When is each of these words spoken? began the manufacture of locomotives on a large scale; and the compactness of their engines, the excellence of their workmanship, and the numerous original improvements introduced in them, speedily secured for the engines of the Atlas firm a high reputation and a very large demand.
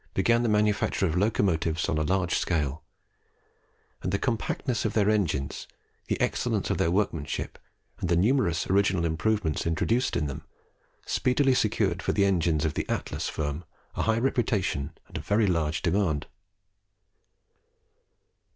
began 0.15 0.41
the 0.41 0.49
manufacture 0.49 1.05
of 1.05 1.15
locomotives 1.15 1.87
on 1.87 1.99
a 1.99 2.03
large 2.03 2.33
scale; 2.33 2.81
and 4.01 4.11
the 4.11 4.17
compactness 4.17 4.83
of 4.83 4.93
their 4.93 5.11
engines, 5.11 5.67
the 6.07 6.19
excellence 6.19 6.71
of 6.71 6.79
their 6.79 6.89
workmanship, 6.89 7.59
and 7.99 8.09
the 8.09 8.15
numerous 8.15 8.65
original 8.65 9.05
improvements 9.05 9.67
introduced 9.67 10.17
in 10.17 10.25
them, 10.25 10.43
speedily 11.05 11.53
secured 11.53 12.01
for 12.01 12.13
the 12.13 12.25
engines 12.25 12.65
of 12.65 12.73
the 12.73 12.89
Atlas 12.89 13.29
firm 13.29 13.63
a 13.93 14.01
high 14.01 14.17
reputation 14.17 14.97
and 15.07 15.17
a 15.17 15.21
very 15.21 15.45
large 15.45 15.83
demand. 15.83 16.25